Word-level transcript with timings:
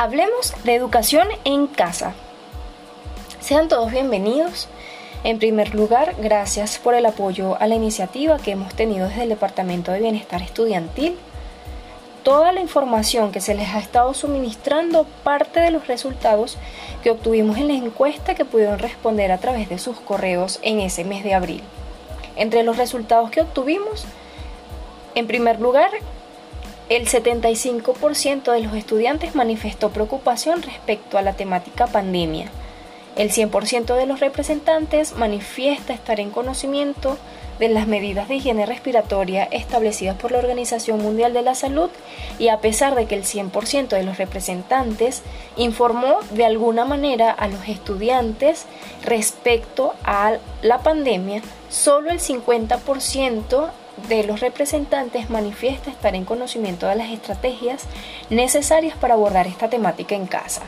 Hablemos 0.00 0.54
de 0.62 0.76
educación 0.76 1.26
en 1.44 1.66
casa. 1.66 2.14
Sean 3.40 3.66
todos 3.66 3.90
bienvenidos. 3.90 4.68
En 5.24 5.40
primer 5.40 5.74
lugar, 5.74 6.14
gracias 6.20 6.78
por 6.78 6.94
el 6.94 7.04
apoyo 7.04 7.60
a 7.60 7.66
la 7.66 7.74
iniciativa 7.74 8.38
que 8.38 8.52
hemos 8.52 8.72
tenido 8.76 9.08
desde 9.08 9.24
el 9.24 9.30
Departamento 9.30 9.90
de 9.90 9.98
Bienestar 9.98 10.40
Estudiantil. 10.40 11.18
Toda 12.22 12.52
la 12.52 12.60
información 12.60 13.32
que 13.32 13.40
se 13.40 13.56
les 13.56 13.70
ha 13.70 13.80
estado 13.80 14.14
suministrando 14.14 15.04
parte 15.24 15.58
de 15.58 15.72
los 15.72 15.88
resultados 15.88 16.58
que 17.02 17.10
obtuvimos 17.10 17.58
en 17.58 17.66
la 17.66 17.74
encuesta 17.74 18.36
que 18.36 18.44
pudieron 18.44 18.78
responder 18.78 19.32
a 19.32 19.38
través 19.38 19.68
de 19.68 19.80
sus 19.80 19.98
correos 19.98 20.60
en 20.62 20.78
ese 20.78 21.02
mes 21.02 21.24
de 21.24 21.34
abril. 21.34 21.64
Entre 22.36 22.62
los 22.62 22.76
resultados 22.76 23.32
que 23.32 23.40
obtuvimos, 23.40 24.04
en 25.16 25.26
primer 25.26 25.58
lugar, 25.58 25.90
el 26.88 27.06
75% 27.06 28.52
de 28.52 28.60
los 28.60 28.74
estudiantes 28.74 29.34
manifestó 29.34 29.90
preocupación 29.90 30.62
respecto 30.62 31.18
a 31.18 31.22
la 31.22 31.34
temática 31.34 31.86
pandemia. 31.86 32.50
El 33.16 33.30
100% 33.30 33.96
de 33.96 34.06
los 34.06 34.20
representantes 34.20 35.14
manifiesta 35.16 35.92
estar 35.92 36.20
en 36.20 36.30
conocimiento 36.30 37.18
de 37.58 37.68
las 37.68 37.88
medidas 37.88 38.28
de 38.28 38.36
higiene 38.36 38.64
respiratoria 38.64 39.44
establecidas 39.44 40.16
por 40.16 40.30
la 40.30 40.38
Organización 40.38 41.02
Mundial 41.02 41.32
de 41.34 41.42
la 41.42 41.56
Salud 41.56 41.90
y 42.38 42.48
a 42.48 42.60
pesar 42.60 42.94
de 42.94 43.06
que 43.06 43.16
el 43.16 43.24
100% 43.24 43.88
de 43.88 44.04
los 44.04 44.16
representantes 44.16 45.22
informó 45.56 46.20
de 46.30 46.46
alguna 46.46 46.84
manera 46.84 47.32
a 47.32 47.48
los 47.48 47.68
estudiantes 47.68 48.66
respecto 49.04 49.94
a 50.04 50.36
la 50.62 50.78
pandemia, 50.78 51.42
solo 51.68 52.10
el 52.10 52.20
50% 52.20 53.70
de 54.08 54.24
los 54.24 54.40
representantes 54.40 55.30
manifiesta 55.30 55.90
estar 55.90 56.14
en 56.14 56.24
conocimiento 56.24 56.86
de 56.86 56.96
las 56.96 57.10
estrategias 57.10 57.84
necesarias 58.30 58.96
para 58.96 59.14
abordar 59.14 59.46
esta 59.46 59.68
temática 59.68 60.14
en 60.14 60.26
casa. 60.26 60.62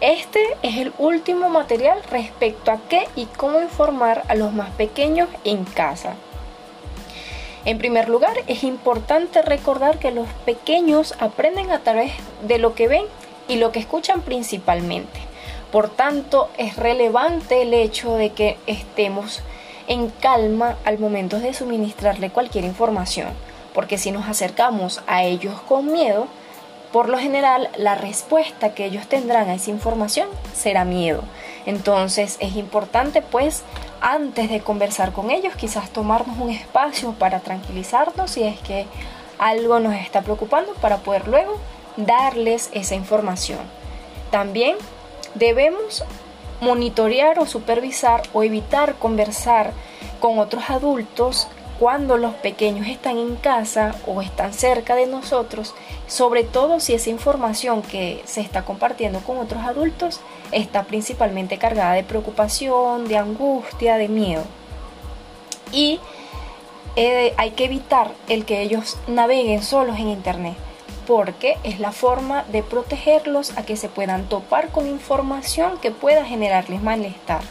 Este 0.00 0.40
es 0.62 0.76
el 0.76 0.92
último 0.98 1.48
material 1.48 1.98
respecto 2.10 2.70
a 2.70 2.80
qué 2.88 3.08
y 3.16 3.26
cómo 3.26 3.60
informar 3.60 4.24
a 4.28 4.34
los 4.34 4.52
más 4.52 4.70
pequeños 4.70 5.28
en 5.44 5.64
casa. 5.64 6.14
En 7.64 7.78
primer 7.78 8.08
lugar, 8.08 8.36
es 8.46 8.62
importante 8.62 9.42
recordar 9.42 9.98
que 9.98 10.12
los 10.12 10.28
pequeños 10.44 11.14
aprenden 11.18 11.70
a 11.70 11.80
través 11.80 12.12
de 12.46 12.58
lo 12.58 12.74
que 12.74 12.88
ven 12.88 13.04
y 13.48 13.56
lo 13.56 13.72
que 13.72 13.80
escuchan 13.80 14.22
principalmente. 14.22 15.18
Por 15.72 15.88
tanto, 15.88 16.48
es 16.58 16.76
relevante 16.76 17.62
el 17.62 17.74
hecho 17.74 18.14
de 18.14 18.30
que 18.30 18.56
estemos 18.66 19.42
en 19.88 20.10
calma 20.10 20.76
al 20.84 20.98
momento 20.98 21.38
de 21.38 21.54
suministrarle 21.54 22.30
cualquier 22.30 22.64
información, 22.64 23.28
porque 23.74 23.98
si 23.98 24.10
nos 24.10 24.28
acercamos 24.28 25.02
a 25.06 25.24
ellos 25.24 25.60
con 25.68 25.92
miedo, 25.92 26.26
por 26.92 27.08
lo 27.08 27.18
general 27.18 27.68
la 27.76 27.94
respuesta 27.94 28.74
que 28.74 28.86
ellos 28.86 29.06
tendrán 29.06 29.48
a 29.48 29.54
esa 29.54 29.70
información 29.70 30.28
será 30.54 30.84
miedo. 30.84 31.22
Entonces 31.66 32.36
es 32.40 32.56
importante 32.56 33.22
pues 33.22 33.62
antes 34.00 34.48
de 34.48 34.60
conversar 34.60 35.12
con 35.12 35.30
ellos 35.30 35.54
quizás 35.56 35.90
tomarnos 35.90 36.38
un 36.38 36.50
espacio 36.50 37.12
para 37.12 37.40
tranquilizarnos 37.40 38.30
si 38.30 38.44
es 38.44 38.58
que 38.60 38.86
algo 39.38 39.80
nos 39.80 39.94
está 39.94 40.22
preocupando 40.22 40.72
para 40.74 40.98
poder 40.98 41.28
luego 41.28 41.58
darles 41.96 42.70
esa 42.72 42.94
información. 42.94 43.60
También 44.30 44.76
debemos 45.34 46.04
monitorear 46.60 47.38
o 47.38 47.46
supervisar 47.46 48.22
o 48.32 48.42
evitar 48.42 48.94
conversar 48.96 49.72
con 50.20 50.38
otros 50.38 50.70
adultos 50.70 51.48
cuando 51.78 52.16
los 52.16 52.34
pequeños 52.34 52.86
están 52.86 53.18
en 53.18 53.36
casa 53.36 53.94
o 54.06 54.22
están 54.22 54.54
cerca 54.54 54.94
de 54.94 55.06
nosotros, 55.06 55.74
sobre 56.06 56.42
todo 56.42 56.80
si 56.80 56.94
esa 56.94 57.10
información 57.10 57.82
que 57.82 58.22
se 58.24 58.40
está 58.40 58.64
compartiendo 58.64 59.20
con 59.20 59.38
otros 59.38 59.62
adultos 59.62 60.20
está 60.52 60.84
principalmente 60.84 61.58
cargada 61.58 61.92
de 61.92 62.04
preocupación, 62.04 63.08
de 63.08 63.18
angustia, 63.18 63.98
de 63.98 64.08
miedo. 64.08 64.44
Y 65.70 66.00
eh, 66.94 67.34
hay 67.36 67.50
que 67.50 67.66
evitar 67.66 68.12
el 68.28 68.46
que 68.46 68.62
ellos 68.62 68.96
naveguen 69.06 69.62
solos 69.62 69.98
en 69.98 70.08
Internet 70.08 70.56
porque 71.06 71.56
es 71.62 71.80
la 71.80 71.92
forma 71.92 72.44
de 72.44 72.62
protegerlos 72.62 73.56
a 73.56 73.64
que 73.64 73.76
se 73.76 73.88
puedan 73.88 74.28
topar 74.28 74.68
con 74.68 74.86
información 74.86 75.78
que 75.78 75.90
pueda 75.90 76.24
generarles 76.24 76.82
malestar. 76.82 77.42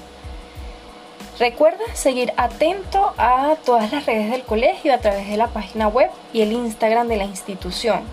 Recuerda 1.39 1.83
seguir 1.93 2.31
atento 2.37 3.13
a 3.17 3.57
todas 3.65 3.91
las 3.91 4.05
redes 4.05 4.31
del 4.31 4.43
colegio 4.43 4.93
a 4.93 4.99
través 4.99 5.27
de 5.27 5.35
la 5.35 5.47
página 5.47 5.87
web 5.87 6.09
y 6.31 6.41
el 6.41 6.53
Instagram 6.53 7.07
de 7.07 7.17
la 7.17 7.25
institución. 7.25 8.03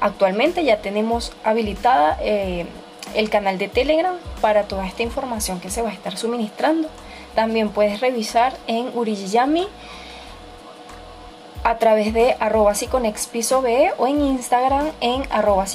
Actualmente 0.00 0.62
ya 0.64 0.76
tenemos 0.76 1.32
habilitada 1.42 2.18
eh, 2.20 2.66
el 3.14 3.30
canal 3.30 3.58
de 3.58 3.66
Telegram 3.66 4.14
para 4.40 4.64
toda 4.64 4.86
esta 4.86 5.02
información 5.02 5.58
que 5.58 5.70
se 5.70 5.82
va 5.82 5.88
a 5.88 5.92
estar 5.92 6.16
suministrando. 6.16 6.88
También 7.34 7.70
puedes 7.70 8.00
revisar 8.00 8.56
en 8.68 8.96
Uriyami 8.96 9.66
a 11.64 11.78
través 11.78 12.14
de 12.14 12.36
arroba 12.40 12.72
piso 13.32 13.62
B 13.62 13.92
o 13.98 14.06
en 14.06 14.20
Instagram 14.20 14.90
en 15.00 15.24
arroba 15.30 15.66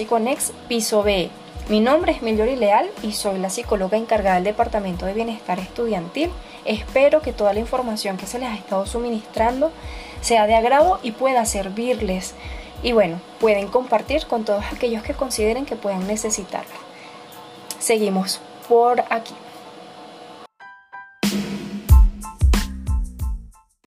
piso 0.67 1.03
B. 1.03 1.29
Mi 1.69 1.79
nombre 1.79 2.11
es 2.11 2.21
Meliori 2.21 2.55
Leal 2.55 2.89
y 3.01 3.13
soy 3.13 3.39
la 3.39 3.49
psicóloga 3.49 3.97
encargada 3.97 4.35
del 4.35 4.44
Departamento 4.44 5.05
de 5.05 5.13
Bienestar 5.13 5.59
Estudiantil. 5.59 6.29
Espero 6.66 7.21
que 7.21 7.31
toda 7.31 7.53
la 7.53 7.61
información 7.61 8.17
que 8.17 8.27
se 8.27 8.39
les 8.39 8.49
ha 8.49 8.55
estado 8.55 8.85
suministrando 8.85 9.71
sea 10.21 10.45
de 10.45 10.55
agrado 10.55 10.99
y 11.03 11.11
pueda 11.11 11.45
servirles. 11.45 12.33
Y 12.81 12.91
bueno, 12.91 13.21
pueden 13.39 13.67
compartir 13.67 14.27
con 14.27 14.44
todos 14.44 14.65
aquellos 14.73 15.03
que 15.03 15.13
consideren 15.13 15.65
que 15.65 15.77
puedan 15.77 16.05
necesitarla. 16.05 16.75
Seguimos 17.79 18.41
por 18.67 19.01
aquí. 19.09 19.33